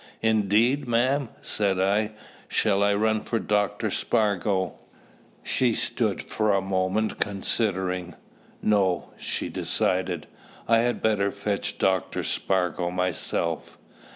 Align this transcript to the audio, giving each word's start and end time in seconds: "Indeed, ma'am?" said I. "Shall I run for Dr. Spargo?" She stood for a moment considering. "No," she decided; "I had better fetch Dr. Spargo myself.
"Indeed, 0.23 0.87
ma'am?" 0.87 1.29
said 1.43 1.79
I. 1.79 2.13
"Shall 2.47 2.81
I 2.81 2.95
run 2.95 3.21
for 3.21 3.37
Dr. 3.37 3.91
Spargo?" 3.91 4.79
She 5.43 5.75
stood 5.75 6.23
for 6.23 6.51
a 6.55 6.59
moment 6.59 7.19
considering. 7.19 8.15
"No," 8.63 9.11
she 9.19 9.47
decided; 9.47 10.25
"I 10.67 10.79
had 10.79 11.03
better 11.03 11.31
fetch 11.31 11.77
Dr. 11.77 12.23
Spargo 12.23 12.89
myself. 12.89 13.77